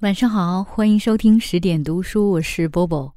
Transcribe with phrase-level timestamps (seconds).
[0.00, 3.12] 晚上好，欢迎收听十点读书，我是波波。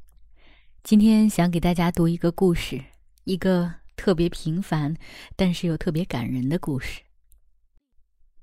[0.81, 2.83] 今天想给大家读一个故事，
[3.23, 4.95] 一个特别平凡，
[5.35, 7.03] 但是又特别感人的故事。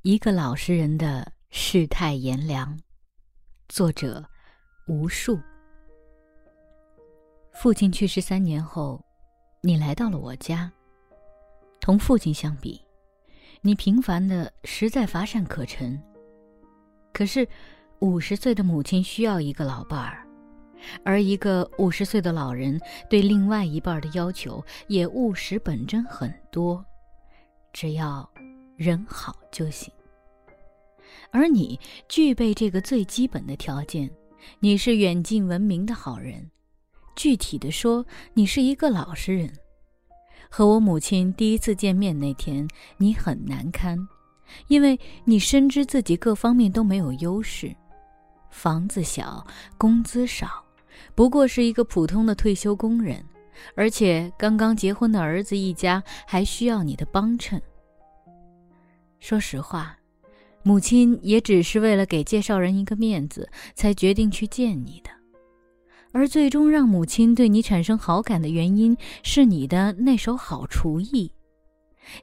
[0.02, 2.78] 一个老实人的世态炎凉，
[3.68, 4.24] 作者
[4.86, 5.36] 无数。
[7.54, 9.04] 父亲去世三年后，
[9.62, 10.70] 你来到了我家。
[11.80, 12.80] 同父亲相比，
[13.62, 16.00] 你平凡的实在乏善可陈。
[17.12, 17.44] 可是。
[18.00, 20.24] 五十岁的母亲需要一个老伴儿，
[21.04, 26.84] 而一个五十岁的老人对另外一半的要求也务实本真很多，
[27.72, 28.28] 只要
[28.76, 29.92] 人好就行。
[31.30, 34.08] 而你具备这个最基本的条件，
[34.60, 36.48] 你是远近闻名的好人。
[37.16, 39.52] 具体的说，你是一个老实人。
[40.48, 43.98] 和我母亲第一次见面那天，你很难堪，
[44.68, 47.74] 因为你深知自己各方面都没有优势。
[48.50, 50.64] 房子小，工资少，
[51.14, 53.24] 不过是一个普通的退休工人，
[53.74, 57.60] 而且刚刚结婚的儿子一家还需要你的帮衬。
[59.20, 59.96] 说实话，
[60.62, 65.10] 母亲也只是为了给介绍人一个面子，才决定去见你的。
[66.12, 71.30] 而最终让母亲对你产生好感的原因，是你的那手好厨艺。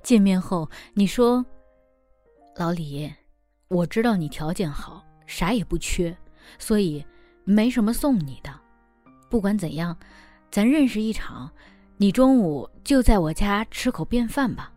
[0.01, 1.45] 见面后，你说
[2.57, 3.13] ：“老李，
[3.67, 6.15] 我知道你条件好。”啥也不缺，
[6.59, 7.05] 所以
[7.43, 8.53] 没什么送你的。
[9.29, 9.97] 不管怎样，
[10.51, 11.51] 咱认识一场，
[11.97, 14.71] 你中午就在我家吃口便饭吧。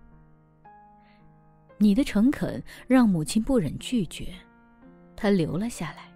[1.76, 4.32] 你的诚恳让母亲不忍拒绝，
[5.14, 6.10] 她留了下来。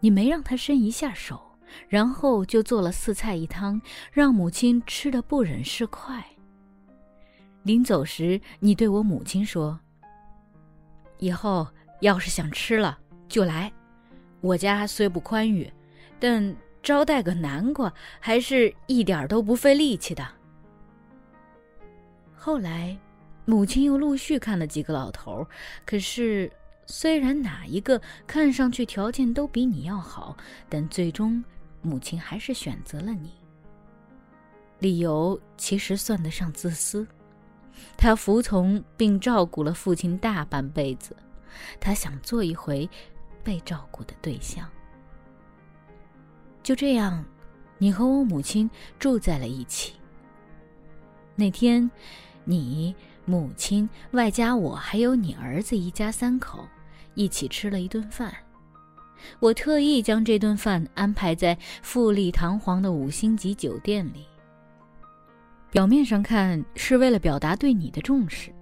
[0.00, 1.40] 你没让她伸一下手，
[1.88, 3.80] 然后就做了四菜一汤，
[4.12, 6.24] 让母亲吃的不忍释筷。
[7.64, 9.78] 临走时，你对我母亲说
[11.18, 11.66] ：“以后。”
[12.04, 12.98] 要是想吃了
[13.30, 13.72] 就来，
[14.42, 15.72] 我家虽不宽裕，
[16.20, 20.22] 但招待个南瓜还是一点都不费力气的。
[22.36, 22.94] 后来，
[23.46, 25.48] 母亲又陆续看了几个老头，
[25.86, 26.52] 可是
[26.84, 30.36] 虽然哪一个看上去条件都比你要好，
[30.68, 31.42] 但最终
[31.80, 33.30] 母亲还是选择了你。
[34.80, 37.06] 理由其实算得上自私，
[37.96, 41.16] 她服从并照顾了父亲大半辈子。
[41.80, 42.88] 他想做一回
[43.42, 44.68] 被照顾的对象。
[46.62, 47.24] 就这样，
[47.78, 49.94] 你和我母亲住在了一起。
[51.34, 51.90] 那天，
[52.44, 52.94] 你
[53.24, 56.66] 母亲外加我还有你儿子一家三口
[57.14, 58.34] 一起吃了一顿饭。
[59.40, 64.26] 我特意将这顿饭安排在富丽堂皇的五星级酒店里。
[65.70, 68.54] 表面上看是为了表达对你的重视。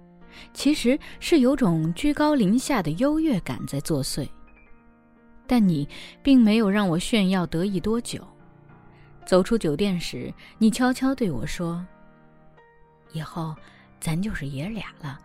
[0.53, 4.27] 其实是有种居高临下的优越感在作祟，
[5.47, 5.87] 但你
[6.21, 8.25] 并没有让我炫耀得意多久。
[9.25, 11.85] 走出酒店时，你悄悄对我说
[13.13, 13.55] ：“以后
[13.99, 15.17] 咱就是爷俩了，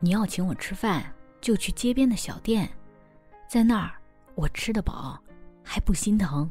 [0.00, 2.68] 你要请我吃饭，就去街边的小店，
[3.48, 3.92] 在那儿
[4.34, 5.18] 我吃得饱，
[5.62, 6.50] 还不心疼。”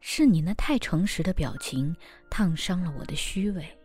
[0.00, 1.94] 是你那太诚实的表情
[2.30, 3.75] 烫伤了我的虚伪。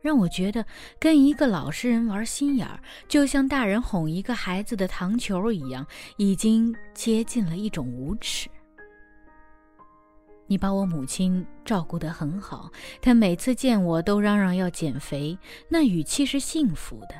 [0.00, 0.64] 让我觉得
[0.98, 5.86] 跟一个老实人玩心眼儿，就像大人哄一个孩子的糖球一样，
[6.16, 8.48] 已经接近了一种无耻。
[10.46, 12.70] 你把我母亲照顾得很好，
[13.02, 15.36] 她每次见我都嚷嚷要减肥，
[15.68, 17.14] 那语气是幸福的。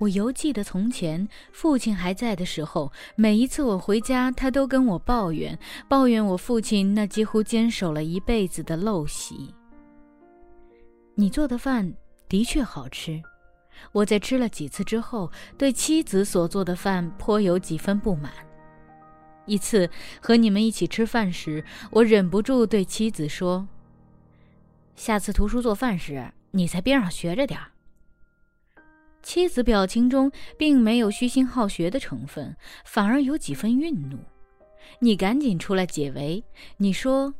[0.00, 5.56] 我犹记得从前父亲还在的时候，每一次我回家，他都跟我抱怨，
[5.86, 9.54] 抱怨我父亲那几乎坚守了一辈子的陋习。
[11.18, 11.94] 你做的饭
[12.28, 13.22] 的确好吃，
[13.90, 18.30] 我在吃了几次之后，对妻子所做的饭颇有几分不满。
[19.46, 19.88] 一次
[20.20, 23.66] 和你们一起吃饭时，我忍不住对妻子说
[24.94, 27.72] ：“下次图书做饭时，你在边上学着点儿。”
[29.22, 32.54] 妻子表情中并没有虚心好学的成分，
[32.84, 34.18] 反而有几分愠怒。
[34.98, 36.44] 你赶紧出来解围，
[36.76, 37.32] 你说。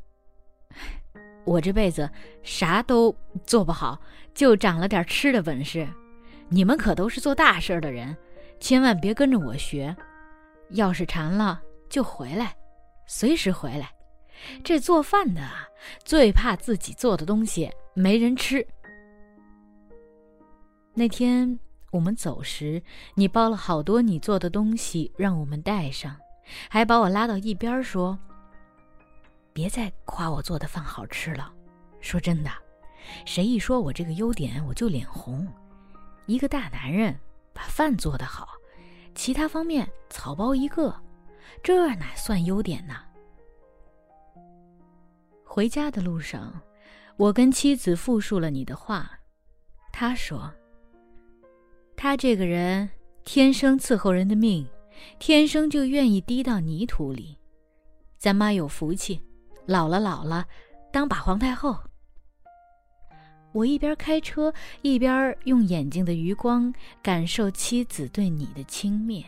[1.46, 2.10] 我这辈子
[2.42, 3.14] 啥都
[3.46, 3.98] 做不好，
[4.34, 5.88] 就长了点吃的本事。
[6.48, 8.14] 你们可都是做大事的人，
[8.60, 9.96] 千万别跟着我学。
[10.70, 12.54] 要是馋了就回来，
[13.06, 13.90] 随时回来。
[14.64, 15.66] 这做饭的啊，
[16.04, 18.66] 最怕自己做的东西没人吃。
[20.92, 21.58] 那天
[21.92, 22.82] 我们走时，
[23.14, 26.16] 你包了好多你做的东西让我们带上，
[26.68, 28.18] 还把我拉到一边说。
[29.56, 31.50] 别再夸我做的饭好吃了。
[32.02, 32.50] 说真的，
[33.24, 35.48] 谁一说我这个优点，我就脸红。
[36.26, 37.18] 一个大男人
[37.54, 38.48] 把饭做得好，
[39.14, 40.94] 其他方面草包一个，
[41.62, 42.96] 这哪算优点呢？
[45.42, 46.60] 回家的路上，
[47.16, 49.10] 我跟妻子复述了你的话。
[49.90, 50.52] 他说
[51.96, 52.90] ：“他这个人
[53.24, 54.68] 天生伺候人的命，
[55.18, 57.38] 天生就愿意滴到泥土里。
[58.18, 59.22] 咱妈有福气，
[59.66, 60.46] 老了老了，
[60.92, 61.76] 当把皇太后。”
[63.52, 64.52] 我一边开车，
[64.82, 66.72] 一边用眼睛的余光
[67.02, 69.24] 感受妻子对你的轻蔑，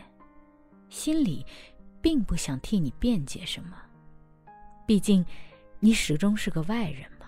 [0.89, 1.43] 心里
[1.99, 3.75] 并不想替你辩解什么，
[4.85, 5.25] 毕竟
[5.79, 7.25] 你始终是个外人嘛。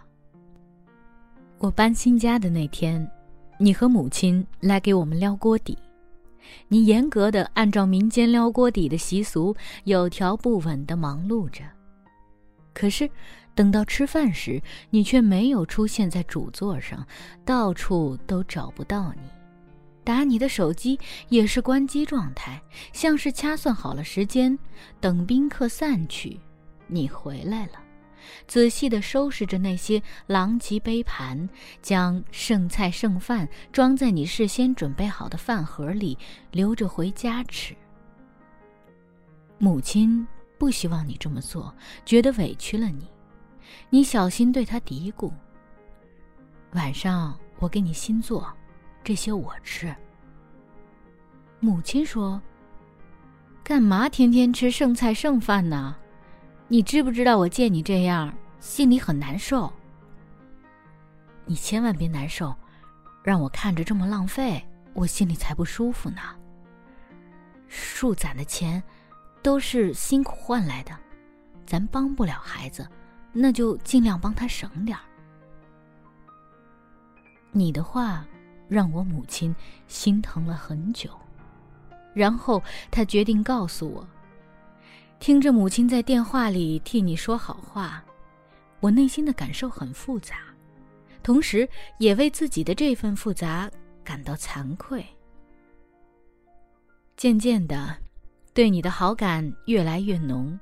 [1.57, 3.09] 我搬新家的那天，
[3.57, 5.75] 你和母亲来给我们撩锅底，
[6.67, 9.55] 你严格的按照民间撩锅底的习俗，
[9.85, 11.63] 有条不紊的忙碌着，
[12.73, 13.09] 可是。
[13.53, 17.05] 等到吃饭时，你却没有出现在主座上，
[17.43, 19.29] 到处都找不到你。
[20.05, 20.97] 打你的手机
[21.27, 22.61] 也是关机状态，
[22.93, 24.57] 像是掐算好了时间，
[25.01, 26.39] 等宾客散去，
[26.87, 27.73] 你回来了，
[28.47, 31.47] 仔细地收拾着那些狼藉杯盘，
[31.81, 36.17] 将剩菜剩饭装在你事先准备好的饭盒里，
[36.51, 37.75] 留着回家吃。
[39.57, 40.25] 母亲
[40.61, 41.73] 不希望你这么做，
[42.05, 43.09] 觉得委屈了你。
[43.89, 45.31] 你小心对他嘀咕
[46.73, 48.47] ：“晚上我给你新做，
[49.03, 49.91] 这些我吃。”
[51.59, 52.39] 母亲说
[53.65, 55.95] ：“干嘛天天吃剩菜剩饭呢？
[56.67, 59.73] 你知不知道我见你这样，心里很难受。
[61.43, 62.55] 你千万别难受，
[63.23, 64.63] 让我看着这么浪费，
[64.93, 66.21] 我心里才不舒服呢。
[67.67, 68.83] 树攒的钱，
[69.41, 70.97] 都是辛苦换来的，
[71.65, 72.87] 咱帮不了孩子。”
[73.33, 75.03] 那就尽量帮他省点儿。
[77.51, 78.27] 你的话
[78.67, 79.55] 让我母亲
[79.87, 81.09] 心疼了很久，
[82.13, 82.61] 然后
[82.91, 84.05] 她决定告诉我。
[85.17, 88.03] 听着母亲在电话里替你说好话，
[88.81, 90.39] 我内心的感受很复杂，
[91.23, 91.65] 同时
[91.99, 93.71] 也为自己的这份复杂
[94.03, 95.05] 感到惭愧。
[97.15, 97.95] 渐渐的，
[98.53, 100.59] 对你的好感越来越浓，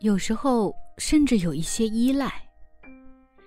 [0.00, 0.74] 有时候。
[0.98, 2.30] 甚至有一些依赖。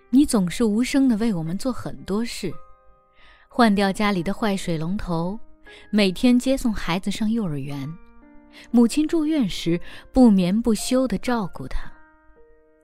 [0.09, 2.51] 你总是无声的为我们做很多事，
[3.47, 5.39] 换掉家里的坏水龙头，
[5.92, 7.88] 每天接送孩子上幼儿园，
[8.71, 9.80] 母亲住院时
[10.12, 11.89] 不眠不休的照顾他，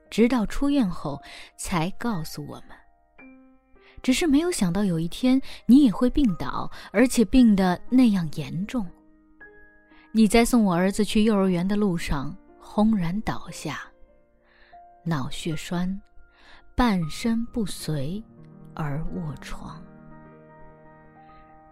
[0.08, 1.20] 直到出院后
[1.58, 2.68] 才告诉我们。
[4.00, 8.86] 只是没有想到有一天你也会病倒，而且病得那样严重。
[10.14, 13.80] 你在送我儿子去幼儿园的路上轰然倒下。
[15.04, 16.00] 脑血栓，
[16.74, 18.22] 半身不遂
[18.74, 19.82] 而卧床。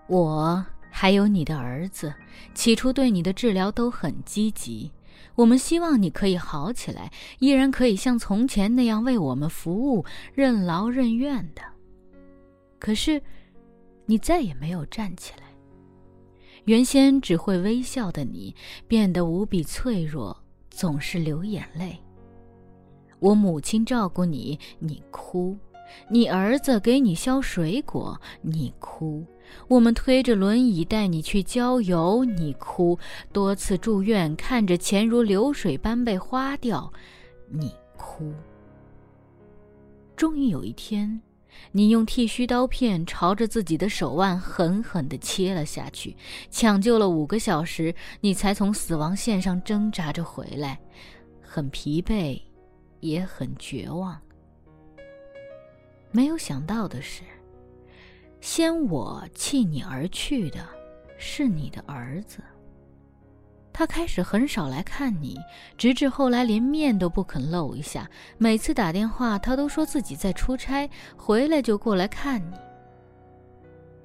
[0.06, 2.12] 我还有你的儿子，
[2.54, 4.90] 起初对你的治疗都很积极，
[5.34, 10.02] 我们希望你可以好起来，依然可以像从前那样为我们服务，
[10.32, 11.60] 任劳任怨的。
[12.78, 13.22] 可是，
[14.06, 15.49] 你再也没有站起来。
[16.64, 18.54] 原先只会微笑的你，
[18.86, 20.36] 变得无比脆弱，
[20.68, 21.98] 总是流眼泪。
[23.18, 25.56] 我母亲照顾你，你哭；
[26.08, 29.24] 你儿子给你削水果，你哭；
[29.68, 32.98] 我们推着轮椅带你去郊游，你哭；
[33.32, 36.92] 多次住院，看着钱如流水般被花掉，
[37.48, 38.32] 你哭。
[40.16, 41.20] 终于有一天，
[41.72, 46.16] 你用剃须刀片朝着自己的手腕狠狠地切了下去，
[46.50, 50.80] 抢救了五个小时，你才从死亡线上挣扎着回来，
[51.42, 52.40] 很疲惫。
[53.00, 54.20] 也很绝望。
[56.10, 57.22] 没有想到的是，
[58.42, 60.58] 先我弃你而去的，
[61.16, 62.42] 是你的儿子。
[63.80, 65.38] 他开始很少来看你，
[65.78, 68.06] 直至后来连面都不肯露一下。
[68.36, 72.58] 每次打电话，他都说自己在出差，回来就过来看你。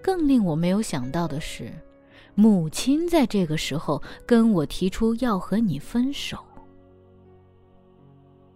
[0.02, 1.74] 更令我没有想到的是，
[2.36, 6.38] 母亲在这个时候跟我提出要和你分手。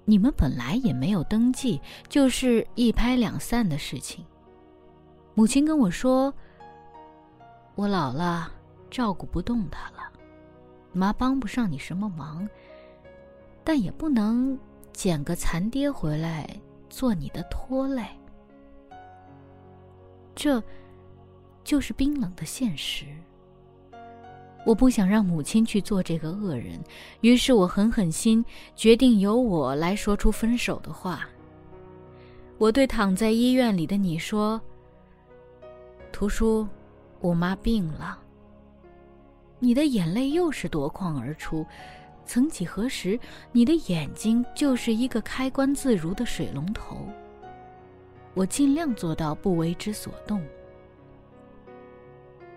[0.06, 4.24] 你们本来也没有登记，就是一拍两散的事情。
[5.34, 6.34] 母亲跟我说
[7.76, 8.50] ：“我老了，
[8.90, 9.99] 照顾不动他了，
[10.92, 12.48] 妈帮不上你什么忙，
[13.64, 14.58] 但也不能
[14.92, 16.50] 捡个残爹回来
[16.90, 18.04] 做你的拖累。”
[20.36, 20.64] 这，
[21.64, 23.06] 就是冰冷的现实。
[24.66, 26.80] 我不想让母亲去做这个恶人，
[27.22, 28.44] 于是我狠狠心，
[28.76, 31.28] 决定由我来说出分手的话。
[32.58, 34.60] 我对躺在医院里的你说
[36.12, 36.68] ：“图书，
[37.22, 38.20] 我妈病了。”
[39.60, 41.66] 你的眼泪又是夺眶而出。
[42.26, 43.20] 曾几何时，
[43.52, 47.08] 你的眼睛就是一个开关自如的水龙头。
[48.36, 50.40] 我尽量做到不为之所动。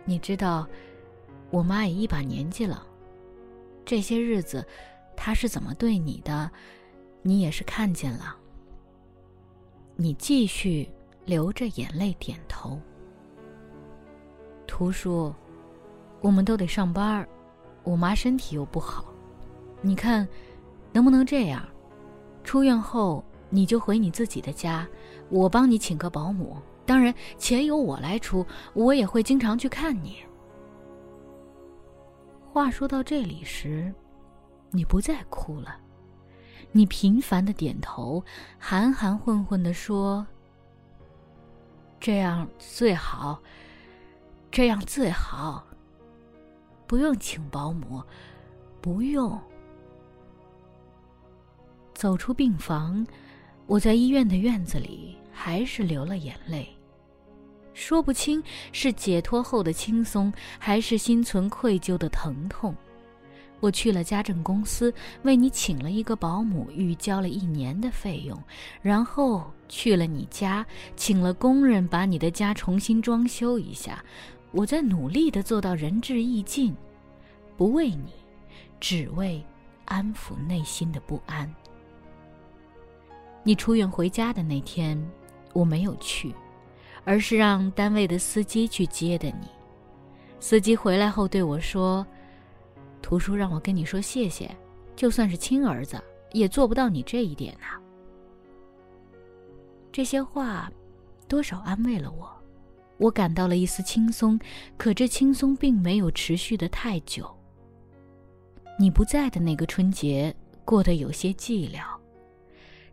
[0.04, 0.68] 你知道，
[1.50, 2.86] 我妈也一把年纪了，
[3.84, 4.62] 这些日子，
[5.16, 6.50] 她是怎么对你的，
[7.22, 8.36] 你也是看见了。
[9.96, 10.90] 你继续
[11.24, 12.78] 流着眼泪点头。
[14.66, 15.34] 图叔，
[16.22, 17.28] 我们都得上班，
[17.82, 19.04] 我妈身体又不好。
[19.82, 20.26] 你看，
[20.92, 21.62] 能不能这样？
[22.44, 24.88] 出院后你就回你自己的家，
[25.28, 30.16] 我帮你请个保姆，当然钱由我来出，我也会经常去看你。
[32.52, 33.92] 话说到这里时，
[34.70, 35.76] 你不再哭了，
[36.70, 38.24] 你频繁的点头，
[38.58, 40.26] 含含混混的说
[41.98, 43.40] ：“这样最好，
[44.50, 45.64] 这样最好，
[46.92, 48.02] 不用请保姆，
[48.82, 49.40] 不用。”
[51.94, 53.06] 走出病房，
[53.64, 56.68] 我在医院的院子里还是流了眼泪。
[57.72, 62.76] 说不清是解脱后的轻松，还是心存愧疚的疼痛。
[63.60, 68.38] 我去了家政公司，为你请了一个保姆，预交了一年的费用，
[68.82, 74.04] 然后去了你家，请了工人把你的家重新装修一下。
[74.52, 76.76] 我在努力的做到仁至义尽，
[77.56, 78.12] 不为你，
[78.78, 79.42] 只为
[79.86, 81.52] 安抚内心的不安。
[83.42, 85.02] 你出院回家的那天，
[85.52, 86.34] 我没有去，
[87.04, 89.48] 而是让单位的司机去接的你。
[90.38, 92.06] 司机回来后对我说
[93.00, 94.54] ：“图书让我跟你说谢谢，
[94.94, 96.00] 就算是亲儿子，
[96.32, 97.80] 也做不到你这一点呐。”
[99.90, 100.70] 这些话，
[101.26, 102.30] 多少安慰了我，
[103.02, 104.38] 我感到了一丝轻松。
[104.78, 107.28] 可这轻松并没有持续的太久。
[108.78, 111.82] 你不在的那个春节，过得有些寂寥。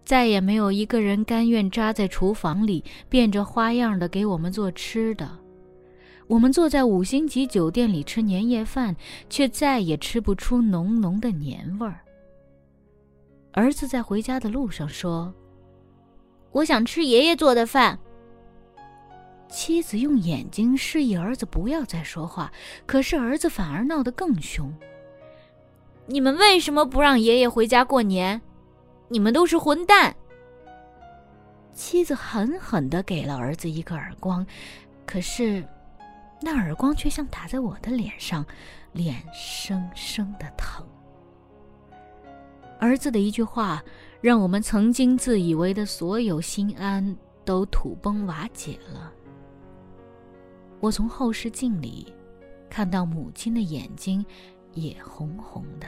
[0.03, 5.29] 再也没有一个人甘愿扎在厨房里，变着花样的给我们做吃的。
[6.27, 8.95] 我们坐在五星级酒店里吃年夜饭，
[9.29, 11.99] 却再也吃不出浓浓的年味儿。
[13.51, 15.33] 儿子在回家的路上说
[16.51, 17.99] ：“我想吃爷爷做的饭。”
[19.49, 22.51] 妻子用眼睛示意儿子不要再说话，
[22.85, 24.71] 可是儿子反而闹得更凶
[26.05, 28.39] ：“你们为什么不让爷爷回家过年？”
[29.11, 30.15] 你们都是混蛋！
[31.73, 34.45] 妻子狠狠的给了儿子一个耳光，
[35.03, 35.67] 可是
[36.41, 38.45] 那耳光却像打在我的脸上，
[38.91, 40.85] 脸生生的疼。
[42.79, 43.83] 儿子的一句话，
[44.21, 49.11] 让我们曾经自以为的所有心安都土崩瓦解了。
[50.79, 52.13] 我从后视镜里
[52.69, 54.25] 看到母亲的眼睛
[54.73, 55.87] 也红红的，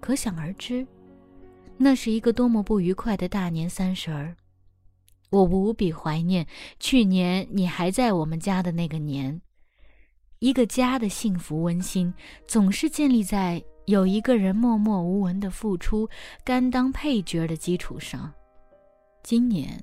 [0.00, 0.86] 可想而知。
[1.76, 4.36] 那是一个多么不愉快的大年三十儿，
[5.30, 6.46] 我无比怀念
[6.78, 9.40] 去年你还在我们家的那个年。
[10.38, 12.12] 一个家的幸福温馨，
[12.46, 16.08] 总是建立在有一个人默默无闻的付出、
[16.44, 18.32] 甘当配角的基础上。
[19.22, 19.82] 今年，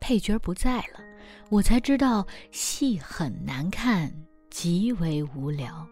[0.00, 1.00] 配角不在了，
[1.48, 4.12] 我才知道戏很难看，
[4.50, 5.86] 极为无聊。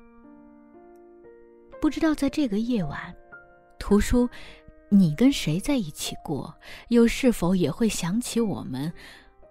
[1.80, 3.14] 不知道在这个夜晚，
[3.78, 4.28] 图书。
[4.92, 6.52] 你跟谁在一起过？
[6.88, 8.92] 又是否也会想起我们？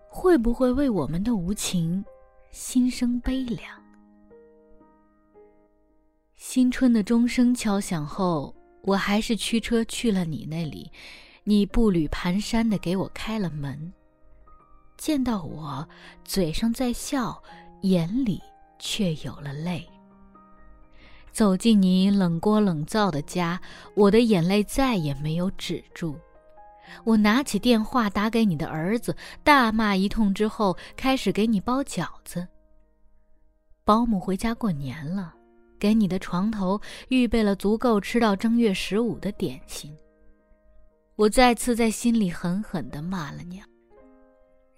[0.10, 2.04] 会不会为我们的无情
[2.52, 3.82] 心生悲凉？
[6.36, 10.92] 新春的钟声敲响后，我还是驱车去了你那里。
[11.46, 13.94] 你步履蹒跚的给我开了门，
[15.00, 15.88] 见到我，
[16.25, 17.41] 嘴上在笑，
[17.84, 18.41] 眼里
[18.77, 19.88] 却有了泪。
[21.32, 23.60] 走进你冷锅冷灶的家，
[23.96, 26.20] 我的眼泪再也没有止住。
[27.06, 32.46] 我拿起电话打给你的儿子，大骂一通之后，开始给你包饺子。
[33.86, 35.34] 保姆回家过年了，
[35.79, 39.96] 给你的床头预备了足够吃到正月十五的点心。
[41.15, 43.65] 我再次在心里狠狠地骂了娘。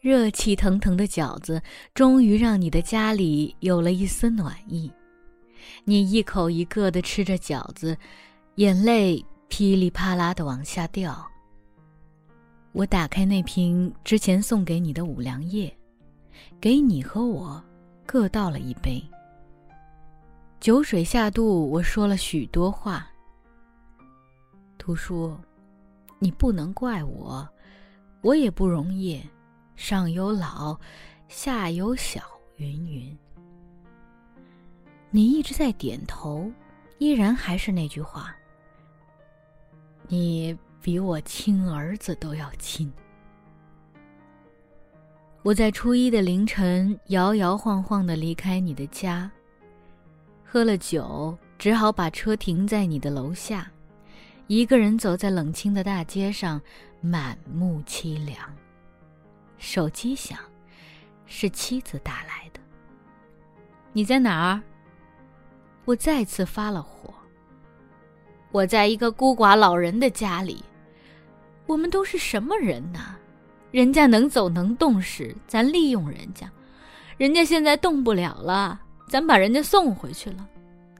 [0.01, 1.61] 热气腾腾的饺子，
[1.93, 4.91] 终于让你的家里有了一丝暖意。
[5.83, 7.95] 你一口一个的吃着饺子，
[8.55, 11.23] 眼泪噼里啪啦的往下掉。
[12.71, 15.71] 我打开那瓶之前送给你的五粮液，
[16.59, 17.63] 给你和我
[18.03, 18.99] 各倒了一杯。
[20.59, 23.07] 酒水下肚，我说了许多话。
[24.79, 25.37] 图书，
[26.17, 27.47] 你不能怪我，
[28.21, 29.21] 我也不容易，
[29.75, 30.79] 上有老，
[31.27, 32.21] 下有小，
[32.57, 33.17] 云云。
[35.09, 36.51] 你一直在点头，
[36.99, 38.35] 依然还是那句话：
[40.07, 42.91] 你比我亲儿子都要亲。
[45.43, 49.29] 我在初一的凌晨摇摇晃晃的离开你的家，
[50.45, 53.69] 喝了酒，只好把车停在你的楼下，
[54.45, 56.61] 一个人走在冷清的大街上，
[57.01, 58.37] 满目凄凉。
[59.61, 60.39] 手机响，
[61.27, 62.59] 是妻子打来的。
[63.93, 64.61] 你在哪儿？
[65.85, 67.13] 我再次发了火。
[68.51, 70.63] 我在一个孤寡老人的家里。
[71.67, 73.15] 我们都是什么人呢？
[73.69, 76.47] 人家能走能动时，咱利用人家；
[77.17, 80.45] 人家现在动不了了，咱把人家送回去了。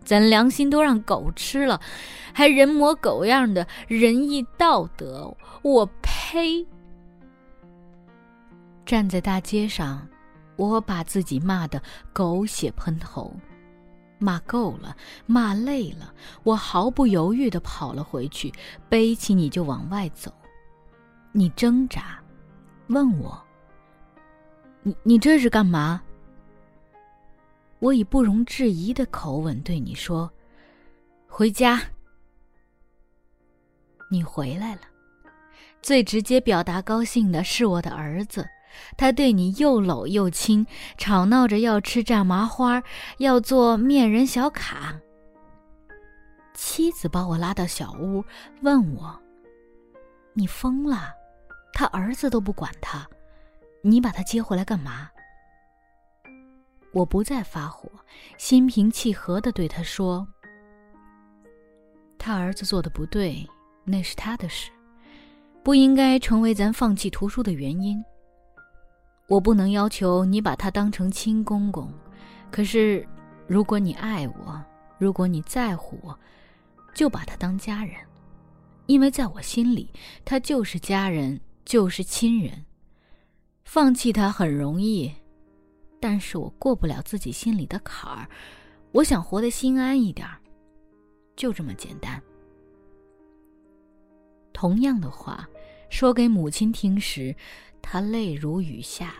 [0.05, 1.81] 咱良心都让狗吃了，
[2.31, 6.65] 还人模狗样的仁义道德，我呸！
[8.85, 10.07] 站在大街上，
[10.55, 13.33] 我把自己骂得狗血喷头，
[14.19, 14.95] 骂够了，
[15.25, 18.53] 骂累了，我毫不犹豫地跑了回去，
[18.89, 20.33] 背起你就往外走。
[21.31, 22.21] 你挣扎。
[22.87, 23.41] 问我
[24.83, 26.01] ：“你你这是干嘛？”
[27.79, 30.29] 我以不容置疑的口吻对你说
[31.25, 31.81] ：“回家。”
[34.11, 34.81] 你回来了，
[35.81, 38.45] 最直接表达高兴的是我的儿子，
[38.97, 40.65] 他对你又搂又亲，
[40.97, 42.83] 吵闹着要吃炸麻花，
[43.17, 44.99] 要做面人小卡。
[46.53, 48.23] 妻子把我拉到小屋，
[48.61, 49.19] 问我
[50.33, 51.13] ：“你疯了？”
[51.73, 53.07] 他儿子都不管他，
[53.81, 55.09] 你把他接回来干嘛？
[56.93, 57.89] 我不再发火，
[58.37, 60.27] 心平气和的对他说
[62.19, 63.47] ：“他儿子做的不对，
[63.85, 64.69] 那是他的事，
[65.63, 68.03] 不应该成为咱放弃图书的原因。
[69.31, 71.89] 我不能要求你把他当成亲公公，
[72.51, 73.07] 可是
[73.47, 74.61] 如果你爱我，
[74.97, 76.19] 如果你在乎我，
[76.93, 77.95] 就把他当家人，
[78.87, 79.89] 因为在我心里，
[80.25, 82.65] 他就是家人。”就是亲人，
[83.63, 85.09] 放弃他很容易，
[86.01, 88.27] 但是我过不了自己心里的坎儿。
[88.91, 90.27] 我想活得心安一点
[91.35, 92.21] 就这么简单。
[94.51, 95.47] 同样的话
[95.89, 97.33] 说给母亲听时，
[97.81, 99.13] 她泪如雨下，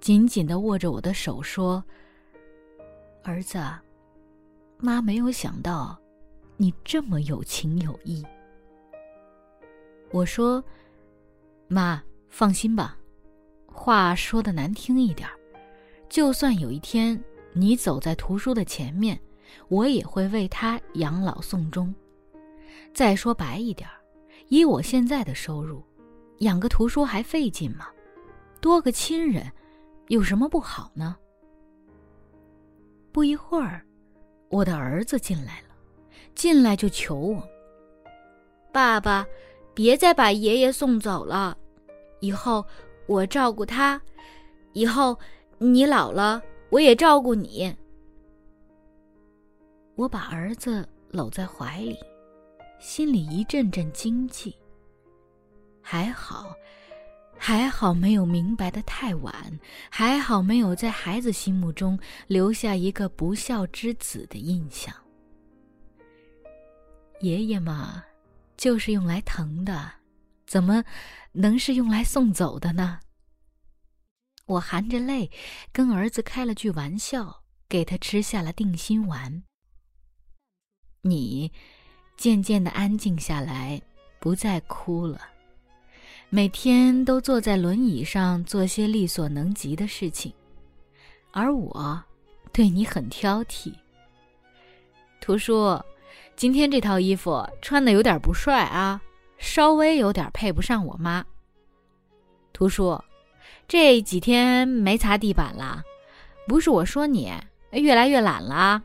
[0.00, 1.82] 紧紧的握着我的手说
[3.24, 3.58] ：“儿子，
[4.78, 5.98] 妈没有想到
[6.56, 8.24] 你这么有情有义。”
[10.12, 10.62] 我说。
[11.68, 12.96] 妈，放心吧，
[13.66, 15.28] 话说的难听一点
[16.08, 17.20] 就算有一天
[17.52, 19.20] 你走在图书的前面，
[19.66, 21.92] 我也会为他养老送终。
[22.94, 23.88] 再说白一点
[24.46, 25.82] 以我现在的收入，
[26.38, 27.88] 养个图书还费劲吗？
[28.60, 29.50] 多个亲人，
[30.08, 31.16] 有什么不好呢？
[33.12, 33.84] 不一会儿，
[34.48, 35.74] 我的儿子进来了，
[36.34, 37.42] 进来就求我
[38.72, 39.26] ：“爸爸。”
[39.76, 41.54] 别再把爷爷送走了，
[42.20, 42.64] 以后
[43.06, 44.00] 我照顾他，
[44.72, 45.14] 以后
[45.58, 47.76] 你老了我也照顾你。
[49.96, 51.98] 我把儿子搂在怀里，
[52.78, 54.56] 心里一阵阵惊悸。
[55.88, 56.52] 还好，
[57.38, 61.96] 还好没有明白的太晚，还好没有在孩子心目中
[62.26, 64.92] 留下一个不孝之子的印象。
[67.20, 68.02] 爷爷嘛。
[68.56, 69.92] 就是用来疼的，
[70.46, 70.82] 怎么
[71.32, 73.00] 能是用来送走的呢？
[74.46, 75.30] 我含着泪
[75.72, 79.42] 跟儿子开了句玩笑，给他吃下了定心丸。
[81.02, 81.52] 你
[82.16, 83.78] 渐渐的安静下来，
[84.18, 85.20] 不再哭了，
[86.28, 90.32] 每天都坐在轮椅上做些力所能及的事情，
[91.30, 92.02] 而我
[92.52, 93.72] 对你很挑剔。
[95.20, 95.80] 图叔。
[96.34, 99.00] 今天这套衣服穿的有点不帅啊，
[99.38, 101.24] 稍微有点配不上我妈。
[102.52, 103.02] 图叔，
[103.66, 105.82] 这几天没擦地板了，
[106.46, 107.32] 不是我说你，
[107.70, 108.82] 越来越懒了。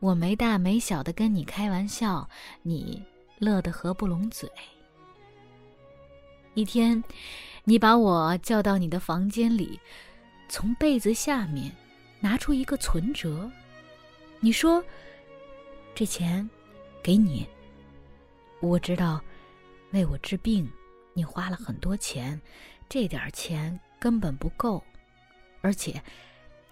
[0.00, 2.28] 我没大没小的跟你开玩笑，
[2.62, 3.00] 你
[3.38, 4.50] 乐得合不拢嘴。
[6.54, 7.02] 一天，
[7.64, 9.80] 你把我叫到你的房间里，
[10.48, 11.74] 从被子下面
[12.20, 13.50] 拿出一个存折，
[14.40, 14.82] 你说。
[15.94, 16.48] 这钱，
[17.02, 17.46] 给你。
[18.60, 19.22] 我知道，
[19.90, 20.66] 为我治病，
[21.12, 22.40] 你花了很多钱，
[22.88, 24.82] 这点钱根本不够，
[25.60, 26.02] 而且，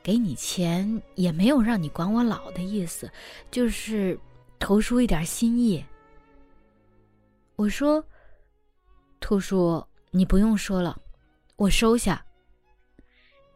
[0.03, 3.13] 给你钱也没有让你管我老的意思，
[3.51, 4.19] 就是
[4.59, 5.85] 投出一点心意。
[7.57, 8.03] 我说，
[9.21, 10.99] 兔叔，你不用说了，
[11.57, 12.25] 我收下。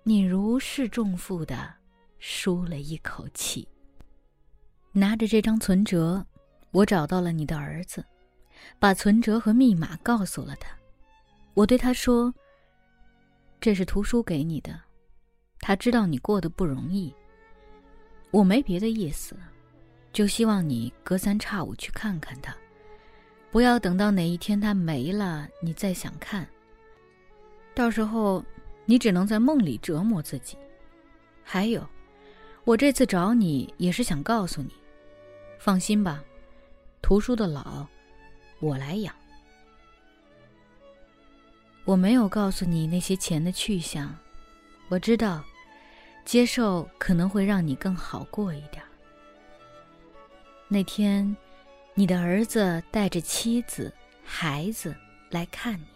[0.03, 1.75] 你如释重负的
[2.19, 3.67] 舒了一口气。
[4.93, 6.25] 拿着这张存折，
[6.71, 8.05] 我找到了你的儿子，
[8.79, 10.69] 把存折和密码告诉了他。
[11.55, 12.33] 我对他说
[13.59, 14.79] ：“这是图书给你的，
[15.59, 17.13] 他知道你过得不容易。
[18.31, 19.35] 我没别的意思，
[20.13, 22.55] 就希望你隔三差五去看看他，
[23.55, 26.45] 不要等到哪一天他没了，你再想看。
[27.73, 28.45] 到时候。”
[28.87, 30.59] 你只能在梦里折磨自己。
[31.43, 31.89] 还有，
[32.65, 34.75] 我这次找你也是想告诉你，
[35.59, 36.23] 放心吧，
[37.01, 37.87] 图书的老，
[38.61, 39.15] 我来养。
[41.87, 44.15] 我没有告诉你那些钱的去向，
[44.91, 45.43] 我知道，
[46.27, 48.85] 接受可能会让你更好过一点。
[50.69, 51.35] 那天，
[51.97, 53.93] 你的儿子带着妻子、
[54.25, 54.95] 孩子
[55.31, 55.87] 来看你。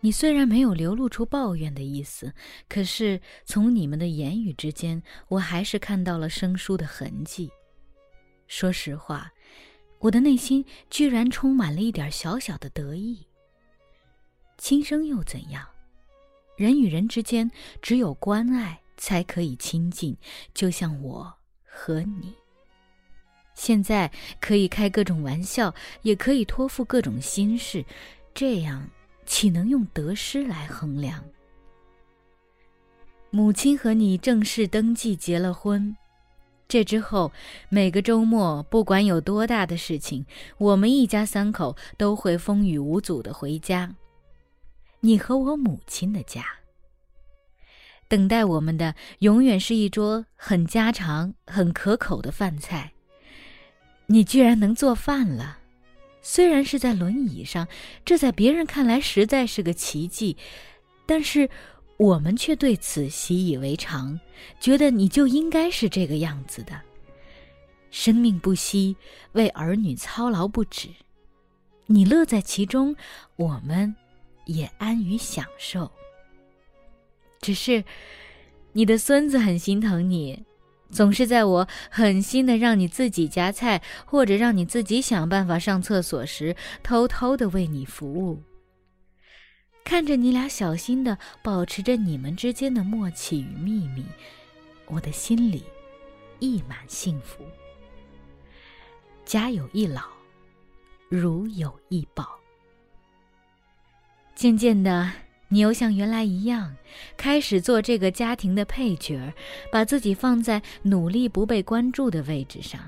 [0.00, 2.32] 你虽然没有流露出抱怨的意思，
[2.68, 7.50] 可是从你们的言语之间，我还是看到了生疏的痕迹。
[8.46, 9.32] 说实话，
[9.98, 13.26] 我的内心居然充满了一点小小的得意。
[14.58, 15.66] 亲生又怎样？
[16.56, 20.16] 人与人之间只有关爱才可以亲近，
[20.52, 21.34] 就像我
[21.64, 22.34] 和你。
[23.56, 24.08] 现在
[24.40, 27.84] 可以开各种玩笑，也可以托付各种心事，
[28.32, 28.88] 这样。
[29.28, 31.24] 岂能用得失来衡量？
[33.30, 35.96] 母亲和你正式登记结了婚，
[36.68, 37.32] 这之后
[37.68, 40.24] 每个周末，不管有多大的事情，
[40.58, 43.96] 我们一家三口都会风雨无阻的回家。
[45.00, 46.46] 你和我母亲的家，
[48.06, 52.92] 等待我们的永远是一桌很家常、很可口的饭菜。
[54.06, 55.58] 你居然能做饭了！
[56.22, 57.68] 虽然是在轮椅上，
[58.04, 60.36] 这在别人看来实在是个奇迹，
[61.06, 61.48] 但是
[61.96, 64.18] 我们却对此习以为常，
[64.58, 66.80] 觉得你就应该是这个样子的。
[67.90, 68.96] 生命不息，
[69.32, 70.88] 为儿女操劳不止，
[71.86, 72.94] 你乐在其中，
[73.36, 73.94] 我们
[74.46, 75.90] 也安于享受。
[77.40, 77.84] 只是，
[78.72, 80.44] 你的孙子很心疼你。
[80.90, 88.42] 总是在我狠心的让你自己夹菜，或者让你自己想办法上厕所时，偷偷的为你服务。
[89.84, 94.04] 看着你俩小心的保持着你们之间的默契与秘密，
[94.86, 95.64] 我的心里
[96.38, 97.44] 溢满幸福。
[99.24, 100.02] 家有一老，
[101.08, 102.38] 如有一宝。
[104.34, 105.25] 渐渐的。
[105.48, 106.76] 你又像原来一样，
[107.16, 109.32] 开始做这个家庭的配角，
[109.70, 112.80] 把自己放在努力不被关注的位置上。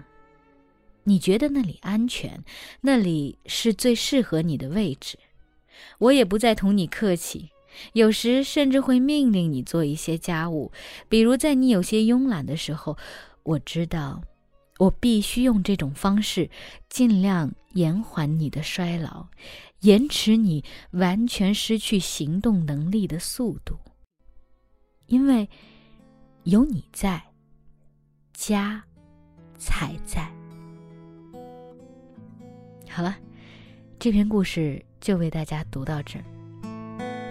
[1.04, 2.44] 你觉得那里安全，
[2.80, 5.18] 那里是最适合你的位置。
[5.98, 7.50] 我也不再同你客气，
[7.92, 10.72] 有时甚至会命令你做一些家务，
[11.08, 12.96] 比如在你有些慵懒的时候，
[13.44, 14.22] 我知道。
[14.78, 16.50] 我必须用这种方式，
[16.88, 19.26] 尽量延缓你的衰老，
[19.80, 23.78] 延迟你完全失去行动能力的速度。
[25.06, 25.48] 因为
[26.44, 27.22] 有你在，
[28.32, 28.84] 家
[29.56, 30.30] 才在。
[32.88, 33.16] 好了，
[33.98, 36.24] 这篇故事就为大家读到这儿。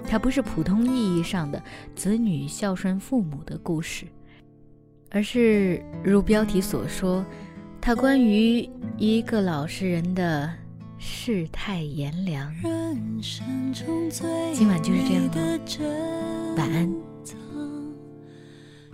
[0.07, 1.61] 它不是普通意义上的
[1.95, 4.07] 子女孝顺父母的故事。
[5.09, 7.25] 而是如标题所说，
[7.79, 10.53] 它关于一个老实人的
[10.97, 12.53] 世态炎凉。
[14.53, 16.89] 今晚就是这样了，晚安。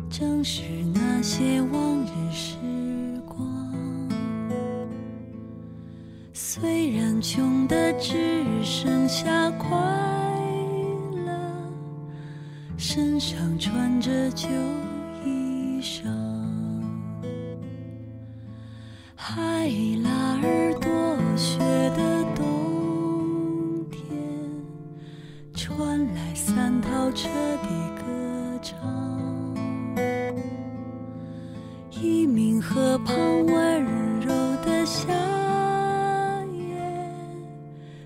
[0.09, 0.61] 正是
[0.93, 2.55] 那些往日时
[3.25, 3.73] 光，
[6.33, 9.69] 虽然穷的只剩下快
[11.25, 11.31] 乐，
[12.77, 14.47] 身上穿着旧。
[25.93, 27.29] 传来三套彻
[27.61, 28.75] 底歌唱。
[31.91, 34.33] 一名河畔温柔
[34.65, 35.13] 的夏
[36.51, 36.81] 夜，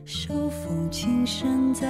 [0.04, 1.88] 手风琴声在。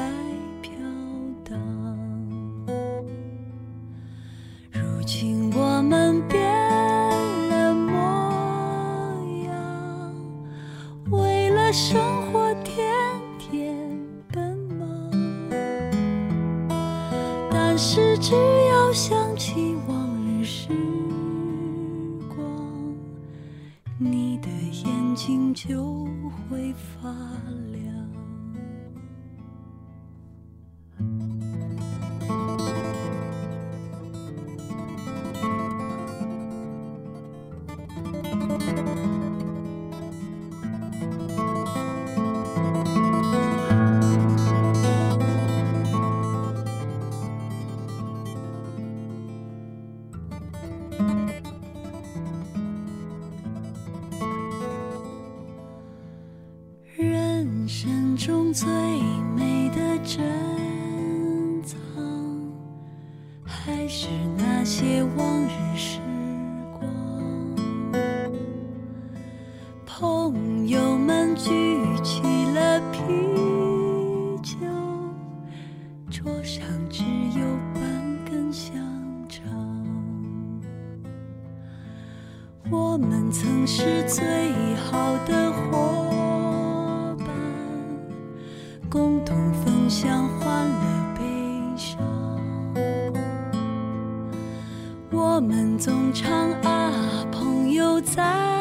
[95.37, 98.56] 我们总唱啊朋友在。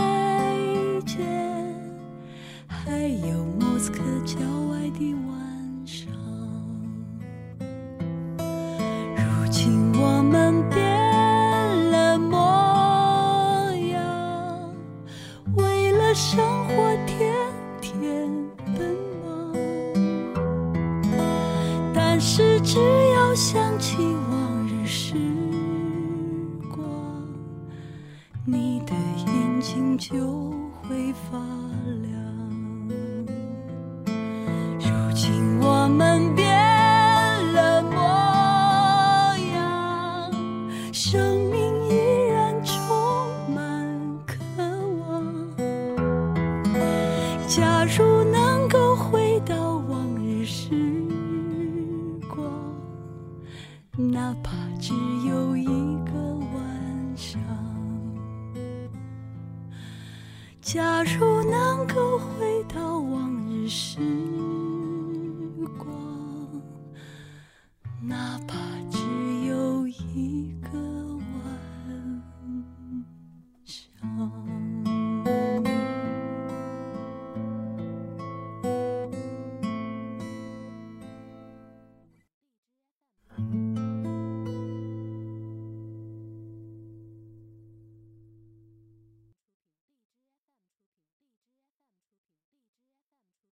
[47.56, 48.15] 假如